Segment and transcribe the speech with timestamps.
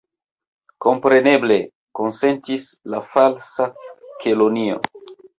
[0.83, 1.57] "Kompreneble,"
[1.99, 3.67] konsentis la Falsa
[4.25, 4.79] Kelonio.